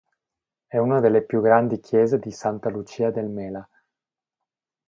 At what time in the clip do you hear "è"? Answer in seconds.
0.65-0.79